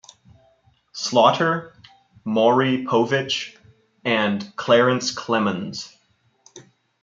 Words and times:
Slaughter, 0.93 1.75
Maury 2.25 2.85
Povich 2.85 3.55
and 4.03 4.51
Clarence 4.55 5.13
Clemons. 5.13 5.95